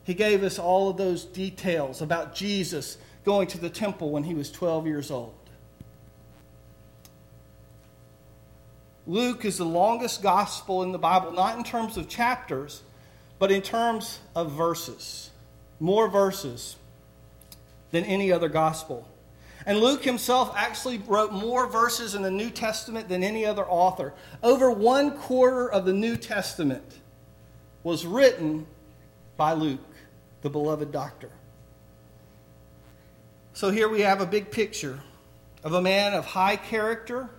He 0.03 0.13
gave 0.13 0.43
us 0.43 0.59
all 0.59 0.89
of 0.89 0.97
those 0.97 1.23
details 1.23 2.01
about 2.01 2.35
Jesus 2.35 2.97
going 3.23 3.47
to 3.47 3.57
the 3.57 3.69
temple 3.69 4.11
when 4.11 4.25
he 4.25 4.33
was 4.33 4.51
12 4.51 4.85
years 4.85 5.09
old. 5.09 5.33
Luke 9.07 9.45
is 9.45 9.57
the 9.57 9.65
longest 9.65 10.21
gospel 10.21 10.83
in 10.83 10.91
the 10.91 10.97
Bible, 10.97 11.31
not 11.31 11.57
in 11.57 11.63
terms 11.63 11.97
of 11.97 12.09
chapters, 12.09 12.83
but 13.39 13.51
in 13.51 13.61
terms 13.61 14.19
of 14.35 14.51
verses. 14.51 15.29
More 15.79 16.09
verses 16.09 16.75
than 17.91 18.03
any 18.05 18.31
other 18.31 18.49
gospel. 18.49 19.07
And 19.65 19.79
Luke 19.79 20.03
himself 20.03 20.53
actually 20.55 20.97
wrote 20.99 21.31
more 21.31 21.67
verses 21.67 22.15
in 22.15 22.21
the 22.21 22.31
New 22.31 22.49
Testament 22.49 23.07
than 23.07 23.23
any 23.23 23.45
other 23.45 23.65
author. 23.65 24.13
Over 24.41 24.69
one 24.71 25.17
quarter 25.17 25.71
of 25.71 25.85
the 25.85 25.93
New 25.93 26.17
Testament 26.17 26.99
was 27.83 28.05
written 28.05 28.65
by 29.37 29.53
Luke, 29.53 29.79
the 30.41 30.49
beloved 30.49 30.91
doctor. 30.91 31.29
So 33.53 33.69
here 33.69 33.87
we 33.87 34.01
have 34.01 34.19
a 34.19 34.25
big 34.25 34.51
picture 34.51 34.99
of 35.63 35.73
a 35.73 35.81
man 35.81 36.13
of 36.13 36.25
high 36.25 36.55
character 36.55 37.29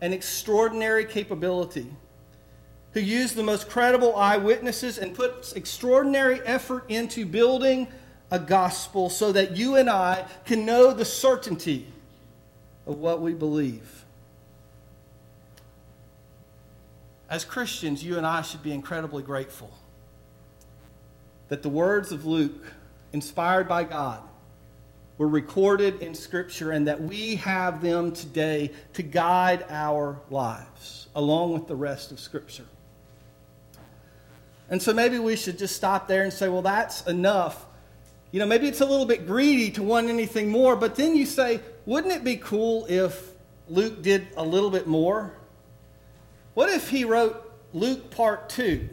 and 0.00 0.14
extraordinary 0.14 1.04
capability 1.04 1.86
who 2.92 3.00
used 3.00 3.36
the 3.36 3.42
most 3.42 3.68
credible 3.68 4.16
eyewitnesses 4.16 4.98
and 4.98 5.14
put 5.14 5.52
extraordinary 5.56 6.40
effort 6.42 6.84
into 6.88 7.24
building 7.24 7.86
a 8.30 8.38
gospel 8.38 9.10
so 9.10 9.32
that 9.32 9.56
you 9.56 9.76
and 9.76 9.90
I 9.90 10.26
can 10.44 10.64
know 10.64 10.92
the 10.92 11.04
certainty 11.04 11.86
of 12.86 12.98
what 12.98 13.20
we 13.20 13.34
believe. 13.34 14.04
As 17.28 17.44
Christians, 17.44 18.02
you 18.02 18.16
and 18.16 18.26
I 18.26 18.42
should 18.42 18.62
be 18.62 18.72
incredibly 18.72 19.22
grateful 19.22 19.70
that 21.48 21.62
the 21.62 21.68
words 21.68 22.12
of 22.12 22.26
Luke, 22.26 22.72
inspired 23.12 23.68
by 23.68 23.84
God, 23.84 24.22
were 25.18 25.28
recorded 25.28 26.00
in 26.00 26.14
Scripture 26.14 26.70
and 26.70 26.86
that 26.86 27.00
we 27.00 27.36
have 27.36 27.82
them 27.82 28.12
today 28.12 28.70
to 28.94 29.02
guide 29.02 29.64
our 29.68 30.20
lives, 30.30 31.08
along 31.14 31.52
with 31.52 31.66
the 31.66 31.76
rest 31.76 32.10
of 32.10 32.18
Scripture. 32.18 32.64
And 34.70 34.80
so 34.80 34.94
maybe 34.94 35.18
we 35.18 35.36
should 35.36 35.58
just 35.58 35.76
stop 35.76 36.08
there 36.08 36.22
and 36.22 36.32
say, 36.32 36.48
well, 36.48 36.62
that's 36.62 37.06
enough 37.06 37.66
you 38.32 38.38
know, 38.38 38.46
maybe 38.46 38.68
it's 38.68 38.80
a 38.80 38.86
little 38.86 39.06
bit 39.06 39.26
greedy 39.26 39.70
to 39.72 39.82
want 39.82 40.08
anything 40.08 40.48
more, 40.48 40.76
but 40.76 40.94
then 40.94 41.16
you 41.16 41.26
say, 41.26 41.60
wouldn't 41.86 42.12
it 42.12 42.22
be 42.22 42.36
cool 42.36 42.86
if 42.88 43.30
Luke 43.68 44.02
did 44.02 44.28
a 44.36 44.44
little 44.44 44.70
bit 44.70 44.86
more? 44.86 45.32
What 46.54 46.68
if 46.68 46.90
he 46.90 47.04
wrote 47.04 47.52
Luke 47.72 48.10
Part 48.10 48.48
2, 48.50 48.88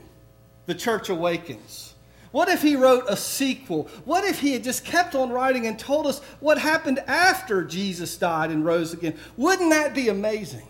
The 0.65 0.75
Church 0.75 1.09
Awakens? 1.09 1.93
What 2.31 2.49
if 2.49 2.61
he 2.61 2.75
wrote 2.75 3.05
a 3.07 3.15
sequel? 3.15 3.89
What 4.05 4.23
if 4.23 4.39
he 4.39 4.53
had 4.53 4.63
just 4.63 4.83
kept 4.85 5.15
on 5.15 5.31
writing 5.31 5.65
and 5.65 5.79
told 5.79 6.05
us 6.05 6.19
what 6.39 6.57
happened 6.57 6.99
after 7.07 7.63
Jesus 7.63 8.17
died 8.17 8.51
and 8.51 8.65
rose 8.65 8.93
again? 8.93 9.15
Wouldn't 9.37 9.71
that 9.71 9.95
be 9.95 10.09
amazing? 10.09 10.67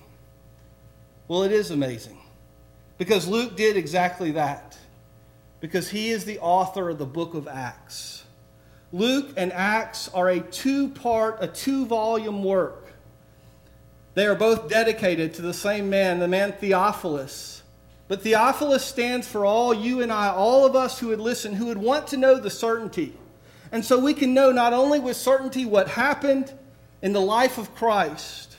Well, 1.28 1.44
it 1.44 1.52
is 1.52 1.72
amazing 1.72 2.18
because 2.98 3.28
Luke 3.28 3.56
did 3.58 3.76
exactly 3.76 4.32
that, 4.32 4.78
because 5.60 5.90
he 5.90 6.10
is 6.10 6.26
the 6.26 6.40
author 6.40 6.90
of 6.90 7.00
the 7.00 7.06
book 7.06 7.34
of 7.34 7.48
Acts. 7.48 8.24
Luke 8.94 9.34
and 9.36 9.52
Acts 9.52 10.10
are 10.10 10.30
a 10.30 10.40
two 10.40 10.90
part, 10.90 11.38
a 11.42 11.48
two 11.48 11.86
volume 11.86 12.44
work. 12.44 12.94
They 14.14 14.26
are 14.26 14.36
both 14.36 14.70
dedicated 14.70 15.34
to 15.36 15.42
the 15.42 15.54
same 15.54 15.90
man, 15.90 16.20
the 16.20 16.28
man 16.28 16.54
Theophilus. 16.54 17.64
But 18.08 18.22
Theophilus 18.22 18.86
stands 18.86 19.28
for 19.28 19.46
all 19.46 19.74
you 19.74 20.02
and 20.02 20.12
I, 20.12 20.30
all 20.30 20.66
of 20.66 20.76
us 20.76 21.00
who 21.00 21.10
would 21.10 21.20
listen, 21.20 21.54
who 21.54 21.66
would 21.66 21.78
want 21.78 22.08
to 22.08 22.18
know 22.18 22.36
the 22.36 22.50
certainty. 22.50 23.14
And 23.72 23.84
so 23.84 24.00
we 24.00 24.14
can 24.14 24.34
know 24.34 24.52
not 24.52 24.74
only 24.74 25.00
with 25.00 25.18
certainty 25.18 25.66
what 25.66 25.90
happened 25.90 26.54
in 27.02 27.12
the 27.12 27.22
life 27.22 27.58
of 27.58 27.76
Christ, 27.76 28.56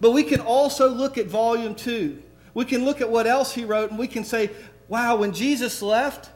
but 0.00 0.12
we 0.12 0.22
can 0.22 0.40
also 0.40 0.88
look 0.88 1.18
at 1.18 1.26
volume 1.26 1.74
two. 1.74 2.22
We 2.54 2.64
can 2.64 2.84
look 2.84 3.00
at 3.00 3.10
what 3.10 3.26
else 3.26 3.52
he 3.52 3.64
wrote 3.64 3.90
and 3.90 3.98
we 3.98 4.08
can 4.08 4.24
say, 4.24 4.50
wow, 4.88 5.16
when 5.16 5.32
Jesus 5.32 5.82
left, 5.82 6.30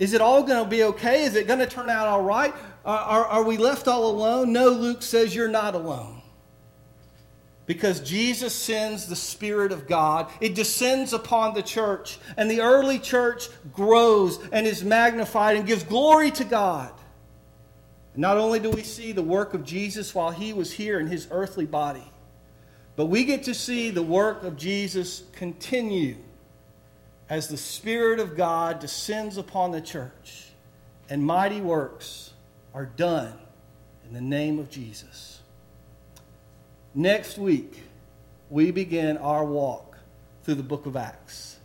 is 0.00 0.14
it 0.14 0.22
all 0.22 0.42
going 0.42 0.64
to 0.64 0.68
be 0.68 0.82
okay? 0.84 1.24
Is 1.24 1.36
it 1.36 1.46
going 1.46 1.58
to 1.58 1.66
turn 1.66 1.90
out 1.90 2.08
all 2.08 2.22
right? 2.22 2.54
Are, 2.86 2.98
are, 2.98 3.24
are, 3.26 3.44
we 3.44 3.58
left 3.58 3.86
all 3.86 4.10
alone? 4.10 4.50
No, 4.50 4.70
Luke 4.70 5.02
says 5.02 5.34
you're 5.34 5.46
not 5.46 5.74
alone. 5.74 6.22
Because 7.66 8.00
Jesus 8.00 8.54
sends 8.54 9.06
the 9.06 9.14
Spirit 9.14 9.72
of 9.72 9.86
God, 9.86 10.28
it 10.40 10.54
descends 10.54 11.12
upon 11.12 11.52
the 11.52 11.62
church, 11.62 12.18
and 12.38 12.50
the 12.50 12.62
early 12.62 12.98
church 12.98 13.48
grows 13.72 14.40
and 14.50 14.66
is 14.66 14.82
magnified 14.82 15.56
and 15.56 15.66
gives 15.66 15.84
glory 15.84 16.30
to 16.32 16.44
God. 16.44 16.92
Not 18.16 18.38
only 18.38 18.58
do 18.58 18.70
we 18.70 18.82
see 18.82 19.12
the 19.12 19.22
work 19.22 19.52
of 19.52 19.64
Jesus 19.64 20.14
while 20.14 20.30
he 20.30 20.54
was 20.54 20.72
here 20.72 20.98
in 20.98 21.08
his 21.08 21.28
earthly 21.30 21.66
body, 21.66 22.10
but 22.96 23.06
we 23.06 23.24
get 23.24 23.44
to 23.44 23.54
see 23.54 23.90
the 23.90 24.02
work 24.02 24.44
of 24.44 24.56
Jesus 24.56 25.24
continue 25.32 26.16
as 27.30 27.48
the 27.48 27.56
Spirit 27.56 28.20
of 28.20 28.36
God 28.36 28.80
descends 28.80 29.38
upon 29.38 29.70
the 29.70 29.80
church 29.80 30.48
and 31.08 31.24
mighty 31.24 31.60
works 31.60 32.34
are 32.74 32.84
done 32.84 33.32
in 34.06 34.12
the 34.12 34.20
name 34.20 34.58
of 34.58 34.68
Jesus. 34.68 35.40
Next 36.94 37.38
week, 37.38 37.84
we 38.50 38.72
begin 38.72 39.16
our 39.16 39.44
walk 39.44 39.96
through 40.42 40.56
the 40.56 40.62
book 40.62 40.84
of 40.84 40.96
Acts. 40.96 41.58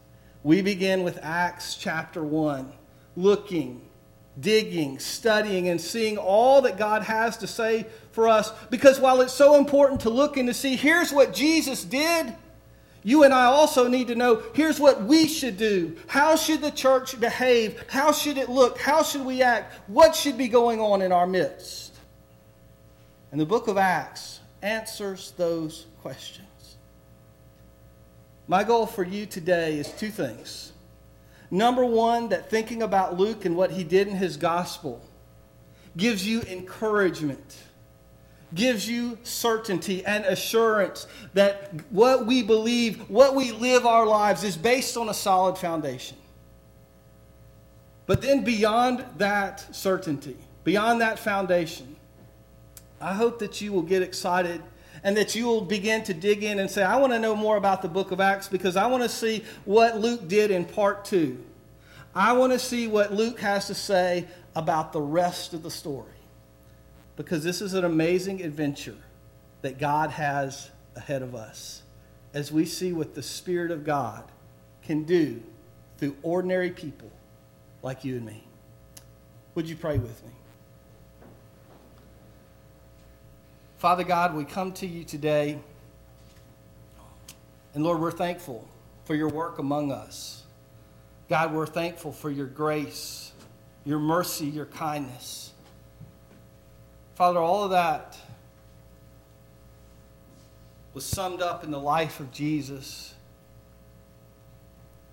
We 0.44 0.62
begin 0.62 1.04
with 1.04 1.20
Acts 1.22 1.76
chapter 1.76 2.24
1, 2.24 2.72
looking 3.18 3.82
digging, 4.40 5.00
studying, 5.00 5.70
and 5.70 5.80
seeing 5.80 6.18
all 6.18 6.62
that 6.62 6.78
God 6.78 7.04
has 7.04 7.38
to 7.38 7.48
say 7.48 7.86
for 8.12 8.28
us. 8.28 8.52
Because 8.70 9.00
while 9.00 9.22
it's 9.22 9.34
so 9.34 9.56
important 9.56 10.02
to 10.02 10.10
look 10.10 10.38
and 10.38 10.48
to 10.48 10.54
see, 10.54 10.76
here's 10.76 11.12
what 11.12 11.34
Jesus 11.34 11.84
did, 11.84 12.36
you 13.06 13.24
and 13.24 13.32
I 13.32 13.46
also 13.46 13.88
need 13.88 14.08
to 14.08 14.16
know 14.16 14.42
here's 14.56 14.80
what 14.80 15.04
we 15.04 15.28
should 15.28 15.58
do. 15.58 15.96
How 16.08 16.36
should 16.36 16.64
the 16.64 16.72
church 16.72 17.18
behave? 17.20 17.86
How 17.88 18.12
should 18.12 18.40
it 18.40 18.50
look? 18.50 18.80
How 18.80 19.04
should 19.04 19.24
we 19.24 19.44
act? 19.44 19.76
What 19.88 20.16
should 20.16 20.40
be 20.40 20.48
going 20.48 20.82
on 20.82 21.04
in 21.04 21.12
our 21.12 21.28
midst? 21.28 21.96
And 23.32 23.40
the 23.40 23.46
book 23.46 23.68
of 23.68 23.78
Acts 23.78 24.40
answers 24.64 25.34
those 25.38 25.86
questions. 26.02 26.78
My 28.48 28.64
goal 28.64 28.88
for 28.88 29.04
you 29.04 29.28
today 29.28 29.78
is 29.78 29.92
two 29.92 30.10
things. 30.10 30.74
Number 31.52 31.86
one, 31.86 32.30
that 32.30 32.50
thinking 32.50 32.82
about 32.82 33.20
Luke 33.20 33.46
and 33.46 33.56
what 33.56 33.70
he 33.70 33.84
did 33.84 34.08
in 34.08 34.16
his 34.16 34.36
gospel 34.36 35.00
gives 35.96 36.28
you 36.28 36.42
encouragement, 36.42 37.56
gives 38.56 38.88
you 38.90 39.18
certainty 39.24 40.04
and 40.06 40.26
assurance 40.26 41.08
that 41.34 41.72
what 41.90 42.26
we 42.26 42.42
believe, 42.42 43.10
what 43.10 43.36
we 43.36 43.52
live 43.52 43.86
our 43.86 44.06
lives 44.06 44.44
is 44.44 44.58
based 44.58 44.98
on 44.98 45.10
a 45.10 45.14
solid 45.14 45.58
foundation. 45.58 46.18
But 48.06 48.22
then 48.22 48.44
beyond 48.44 49.06
that 49.18 49.76
certainty, 49.76 50.38
beyond 50.64 51.02
that 51.02 51.20
foundation, 51.20 51.96
I 53.02 53.14
hope 53.14 53.40
that 53.40 53.60
you 53.62 53.74
will 53.74 53.82
get 53.82 54.02
excited 54.02 54.62
and 55.04 55.18
that 55.18 55.36
you 55.36 55.46
will 55.46 55.62
begin 55.62 56.04
to 56.04 56.14
dig 56.14 56.44
in 56.44 56.60
and 56.60 56.72
say, 56.72 56.82
I 56.82 56.98
want 56.98 57.14
to 57.14 57.20
know 57.20 57.36
more 57.36 57.58
about 57.58 57.82
the 57.82 57.90
book 57.90 58.12
of 58.12 58.22
Acts 58.22 58.48
because 58.48 58.78
I 58.78 58.88
want 58.88 59.04
to 59.04 59.10
see 59.10 59.44
what 59.66 60.00
Luke 60.00 60.28
did 60.28 60.50
in 60.50 60.66
part 60.66 61.04
two. 61.04 61.44
I 62.16 62.34
want 62.34 62.54
to 62.54 62.60
see 62.60 62.88
what 62.88 63.14
Luke 63.14 63.40
has 63.42 63.68
to 63.68 63.76
say 63.76 64.26
about 64.56 64.94
the 64.94 65.02
rest 65.02 65.54
of 65.54 65.62
the 65.62 65.70
story 65.70 66.15
because 67.16 67.44
this 67.44 67.62
is 67.62 67.74
an 67.74 67.86
amazing 67.86 68.42
adventure 68.42 68.98
that 69.62 69.78
God 69.78 70.12
has 70.12 70.70
ahead 70.96 71.22
of 71.22 71.36
us 71.36 71.82
as 72.34 72.52
we 72.52 72.66
see 72.66 72.92
what 72.94 73.16
the 73.16 73.24
Spirit 73.24 73.72
of 73.72 73.84
God 73.84 74.24
can 74.84 75.04
do 75.04 75.42
through 75.98 76.16
ordinary 76.22 76.70
people 76.70 77.12
like 77.82 78.04
you 78.04 78.18
and 78.18 78.26
me. 78.26 78.44
Would 79.56 79.70
you 79.70 79.76
pray 79.76 79.98
with 79.98 80.24
me? 80.26 80.32
Father 83.78 84.04
God, 84.04 84.36
we 84.36 84.44
come 84.46 84.72
to 84.74 84.88
you 84.88 85.04
today. 85.04 85.60
And 87.74 87.84
Lord, 87.84 88.02
we're 88.02 88.12
thankful 88.12 88.68
for 89.06 89.16
your 89.16 89.30
work 89.30 89.60
among 89.60 89.92
us. 89.92 90.44
God, 91.30 91.54
we're 91.54 91.66
thankful 91.66 92.12
for 92.12 92.30
your 92.30 92.48
grace, 92.48 93.32
your 93.86 94.00
mercy, 94.00 94.46
your 94.46 94.66
kindness. 94.66 95.52
Father, 97.16 97.40
all 97.40 97.64
of 97.64 97.70
that 97.72 98.18
was 100.94 101.06
summed 101.06 101.42
up 101.42 101.64
in 101.64 101.72
the 101.72 101.80
life 101.80 102.20
of 102.20 102.32
Jesus, 102.32 103.14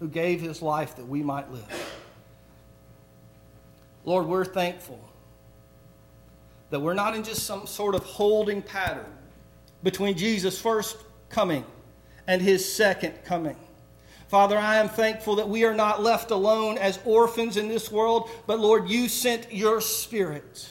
who 0.00 0.08
gave 0.08 0.40
his 0.40 0.60
life 0.60 0.96
that 0.96 1.06
we 1.06 1.22
might 1.22 1.50
live. 1.52 1.92
Lord, 4.04 4.26
we're 4.26 4.44
thankful 4.44 4.98
that 6.70 6.80
we're 6.80 6.94
not 6.94 7.14
in 7.14 7.22
just 7.22 7.44
some 7.44 7.66
sort 7.68 7.94
of 7.94 8.02
holding 8.02 8.62
pattern 8.62 9.06
between 9.84 10.16
Jesus' 10.16 10.60
first 10.60 10.96
coming 11.28 11.64
and 12.26 12.42
his 12.42 12.70
second 12.70 13.14
coming. 13.24 13.56
Father, 14.26 14.58
I 14.58 14.76
am 14.76 14.88
thankful 14.88 15.36
that 15.36 15.48
we 15.48 15.64
are 15.64 15.74
not 15.74 16.02
left 16.02 16.32
alone 16.32 16.78
as 16.78 16.98
orphans 17.04 17.56
in 17.56 17.68
this 17.68 17.92
world, 17.92 18.28
but 18.46 18.58
Lord, 18.58 18.88
you 18.88 19.08
sent 19.08 19.52
your 19.52 19.80
Spirit 19.80 20.68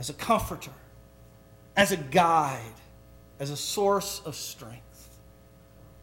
as 0.00 0.08
a 0.08 0.14
comforter, 0.14 0.70
as 1.76 1.92
a 1.92 1.96
guide, 1.98 2.72
as 3.38 3.50
a 3.50 3.56
source 3.56 4.22
of 4.24 4.34
strength 4.34 5.10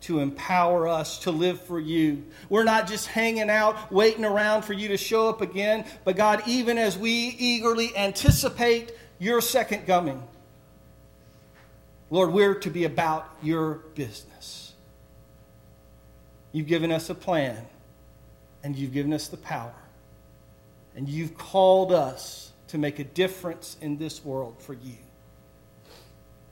to 0.02 0.20
empower 0.20 0.88
us 0.88 1.18
to 1.18 1.32
live 1.32 1.60
for 1.60 1.80
you. 1.80 2.24
We're 2.48 2.64
not 2.64 2.88
just 2.88 3.08
hanging 3.08 3.50
out, 3.50 3.92
waiting 3.92 4.24
around 4.24 4.62
for 4.62 4.74
you 4.74 4.88
to 4.90 4.98
show 4.98 5.28
up 5.28 5.42
again, 5.42 5.84
but 6.06 6.16
God, 6.16 6.44
even 6.46 6.78
as 6.78 6.96
we 6.96 7.12
eagerly 7.40 7.98
anticipate 7.98 8.92
your 9.18 9.42
second 9.42 9.88
coming, 9.88 10.22
Lord, 12.12 12.32
we're 12.32 12.54
to 12.54 12.70
be 12.70 12.84
about 12.84 13.28
your 13.42 13.80
business. 13.96 14.74
You've 16.52 16.68
given 16.68 16.92
us 16.92 17.10
a 17.10 17.16
plan, 17.16 17.66
and 18.64 18.76
you've 18.76 18.94
given 18.94 19.12
us 19.12 19.28
the 19.28 19.38
power, 19.38 19.74
and 20.96 21.10
you've 21.10 21.36
called 21.36 21.92
us 21.92 22.52
to 22.68 22.78
make 22.78 23.00
a 23.00 23.04
difference 23.04 23.78
in 23.82 23.98
this 23.98 24.24
world 24.24 24.62
for 24.62 24.74
you. 24.74 24.98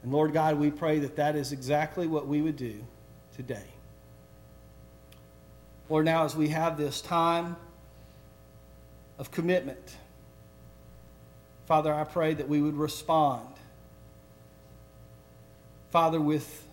And 0.03 0.13
Lord 0.13 0.33
God, 0.33 0.57
we 0.57 0.71
pray 0.71 0.99
that 0.99 1.15
that 1.15 1.35
is 1.35 1.51
exactly 1.51 2.07
what 2.07 2.27
we 2.27 2.41
would 2.41 2.55
do 2.55 2.85
today. 3.35 3.65
Lord, 5.89 6.05
now 6.05 6.25
as 6.25 6.35
we 6.35 6.49
have 6.49 6.77
this 6.77 7.01
time 7.01 7.55
of 9.17 9.31
commitment, 9.31 9.97
Father, 11.65 11.93
I 11.93 12.03
pray 12.03 12.33
that 12.33 12.47
we 12.47 12.61
would 12.61 12.75
respond. 12.75 13.47
Father, 15.91 16.21
with 16.21 16.67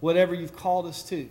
whatever 0.00 0.34
you've 0.34 0.56
called 0.56 0.86
us 0.86 1.02
to, 1.04 1.28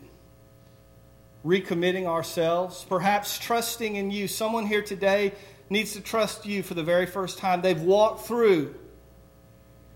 recommitting 1.45 2.05
ourselves, 2.05 2.85
perhaps 2.87 3.37
trusting 3.37 3.95
in 3.95 4.11
you. 4.11 4.27
Someone 4.27 4.65
here 4.65 4.81
today 4.81 5.33
needs 5.69 5.93
to 5.93 6.01
trust 6.01 6.45
you 6.45 6.63
for 6.63 6.73
the 6.73 6.83
very 6.83 7.05
first 7.05 7.37
time. 7.37 7.61
They've 7.61 7.81
walked 7.81 8.25
through 8.25 8.75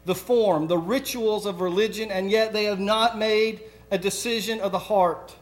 the 0.06 0.16
form, 0.16 0.68
the 0.68 0.78
rituals 0.78 1.46
of 1.46 1.62
religion, 1.62 2.12
and 2.12 2.32
yet 2.32 2.54
they 2.54 2.66
have 2.66 2.80
not 2.80 3.18
made 3.18 3.62
a 3.92 3.98
decision 3.98 4.60
of 4.60 4.72
the 4.72 4.80
heart. 4.80 5.36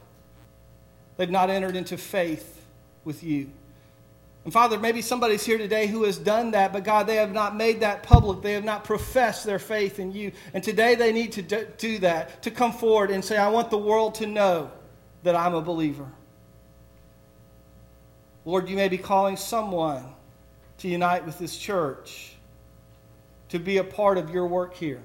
They've 1.16 1.30
not 1.30 1.50
entered 1.50 1.76
into 1.76 1.96
faith 1.96 2.64
with 3.04 3.22
you. 3.22 3.50
And 4.44 4.52
Father, 4.52 4.78
maybe 4.78 5.02
somebody's 5.02 5.44
here 5.44 5.58
today 5.58 5.88
who 5.88 6.04
has 6.04 6.18
done 6.18 6.52
that, 6.52 6.72
but 6.72 6.84
God, 6.84 7.08
they 7.08 7.16
have 7.16 7.32
not 7.32 7.56
made 7.56 7.80
that 7.80 8.04
public. 8.04 8.42
They 8.42 8.52
have 8.52 8.64
not 8.64 8.84
professed 8.84 9.44
their 9.44 9.58
faith 9.58 9.98
in 9.98 10.12
you. 10.12 10.30
And 10.54 10.62
today 10.62 10.94
they 10.94 11.12
need 11.12 11.32
to 11.32 11.42
do 11.78 11.98
that, 11.98 12.42
to 12.42 12.52
come 12.52 12.72
forward 12.72 13.10
and 13.10 13.24
say, 13.24 13.36
I 13.36 13.48
want 13.48 13.70
the 13.70 13.78
world 13.78 14.14
to 14.16 14.26
know 14.26 14.70
that 15.24 15.34
I'm 15.34 15.54
a 15.54 15.62
believer. 15.62 16.06
Lord, 18.46 18.68
you 18.68 18.76
may 18.76 18.88
be 18.88 18.96
calling 18.96 19.36
someone 19.36 20.04
to 20.78 20.88
unite 20.88 21.26
with 21.26 21.36
this 21.38 21.58
church, 21.58 22.32
to 23.48 23.58
be 23.58 23.78
a 23.78 23.84
part 23.84 24.18
of 24.18 24.30
your 24.30 24.46
work 24.46 24.74
here. 24.74 25.02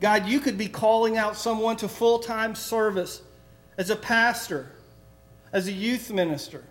God, 0.00 0.26
you 0.26 0.40
could 0.40 0.56
be 0.56 0.66
calling 0.66 1.18
out 1.18 1.36
someone 1.36 1.76
to 1.76 1.88
full 1.88 2.18
time 2.18 2.54
service 2.54 3.20
as 3.76 3.90
a 3.90 3.96
pastor, 3.96 4.72
as 5.52 5.68
a 5.68 5.72
youth 5.72 6.10
minister, 6.10 6.64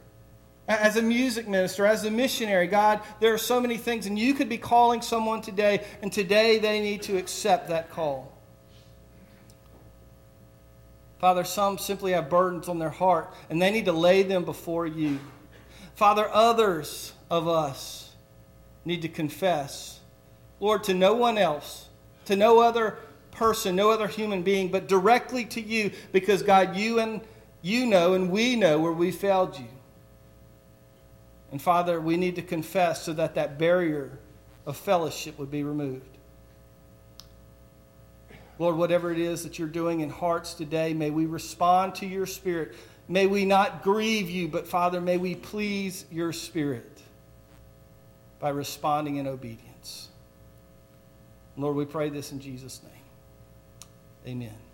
as 0.67 0.95
a 0.95 1.03
music 1.03 1.47
minister, 1.47 1.85
as 1.85 2.03
a 2.03 2.09
missionary. 2.09 2.65
God, 2.65 3.01
there 3.19 3.31
are 3.35 3.37
so 3.37 3.61
many 3.61 3.77
things, 3.77 4.07
and 4.07 4.17
you 4.17 4.33
could 4.33 4.49
be 4.49 4.57
calling 4.57 5.03
someone 5.03 5.43
today, 5.43 5.85
and 6.01 6.11
today 6.11 6.57
they 6.57 6.81
need 6.81 7.03
to 7.03 7.17
accept 7.17 7.69
that 7.69 7.91
call. 7.91 8.33
Father, 11.19 11.43
some 11.43 11.77
simply 11.77 12.13
have 12.13 12.27
burdens 12.27 12.67
on 12.67 12.79
their 12.79 12.89
heart, 12.89 13.31
and 13.51 13.61
they 13.61 13.69
need 13.69 13.85
to 13.85 13.93
lay 13.93 14.23
them 14.23 14.45
before 14.45 14.87
you. 14.87 15.19
Father, 15.99 16.29
others 16.31 17.11
of 17.29 17.49
us 17.49 18.11
need 18.85 19.01
to 19.01 19.09
confess, 19.09 19.99
Lord, 20.61 20.85
to 20.85 20.93
no 20.93 21.13
one 21.13 21.37
else, 21.37 21.89
to 22.23 22.37
no 22.37 22.61
other 22.61 22.95
person, 23.31 23.75
no 23.75 23.91
other 23.91 24.07
human 24.07 24.41
being, 24.41 24.69
but 24.69 24.87
directly 24.87 25.43
to 25.43 25.59
you 25.59 25.91
because, 26.13 26.41
God, 26.41 26.77
you 26.77 26.99
and 26.99 27.19
you 27.61 27.85
know 27.85 28.13
and 28.13 28.31
we 28.31 28.55
know 28.55 28.79
where 28.79 28.93
we 28.93 29.11
failed 29.11 29.59
you. 29.59 29.67
And 31.51 31.61
Father, 31.61 31.99
we 31.99 32.15
need 32.15 32.37
to 32.37 32.43
confess 32.43 33.03
so 33.03 33.11
that 33.11 33.35
that 33.35 33.59
barrier 33.59 34.19
of 34.65 34.77
fellowship 34.77 35.37
would 35.37 35.51
be 35.51 35.63
removed. 35.63 36.17
Lord, 38.57 38.77
whatever 38.77 39.11
it 39.11 39.19
is 39.19 39.43
that 39.43 39.59
you're 39.59 39.67
doing 39.67 39.99
in 39.99 40.11
hearts 40.11 40.53
today, 40.53 40.93
may 40.93 41.09
we 41.09 41.25
respond 41.25 41.95
to 41.95 42.05
your 42.05 42.25
spirit. 42.25 42.73
May 43.09 43.25
we 43.25 43.43
not 43.43 43.81
grieve 43.81 44.29
you, 44.29 44.47
but 44.47 44.67
Father, 44.67 45.01
may 45.01 45.17
we 45.17 45.33
please 45.33 46.05
your 46.11 46.31
Spirit 46.31 47.01
by 48.39 48.49
responding 48.49 49.15
in 49.15 49.25
obedience. 49.25 50.09
Lord, 51.57 51.75
we 51.75 51.85
pray 51.85 52.09
this 52.09 52.31
in 52.31 52.39
Jesus' 52.39 52.81
name. 52.83 52.91
Amen. 54.27 54.68